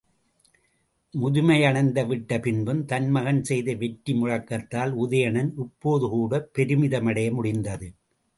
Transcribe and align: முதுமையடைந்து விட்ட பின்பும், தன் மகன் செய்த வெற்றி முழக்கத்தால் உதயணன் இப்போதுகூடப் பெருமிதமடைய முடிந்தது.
முதுமையடைந்து 1.13 2.03
விட்ட 2.07 2.39
பின்பும், 2.39 2.85
தன் 2.85 3.09
மகன் 3.09 3.43
செய்த 3.43 3.75
வெற்றி 3.75 4.13
முழக்கத்தால் 4.13 4.93
உதயணன் 4.95 5.51
இப்போதுகூடப் 5.57 6.49
பெருமிதமடைய 6.57 7.31
முடிந்தது. 7.31 7.89